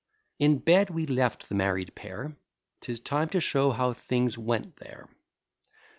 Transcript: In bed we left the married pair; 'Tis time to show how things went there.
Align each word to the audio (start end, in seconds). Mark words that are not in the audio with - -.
In 0.39 0.57
bed 0.57 0.89
we 0.89 1.05
left 1.05 1.47
the 1.47 1.53
married 1.53 1.93
pair; 1.93 2.35
'Tis 2.79 2.99
time 2.99 3.29
to 3.29 3.39
show 3.39 3.69
how 3.69 3.93
things 3.93 4.35
went 4.35 4.77
there. 4.77 5.09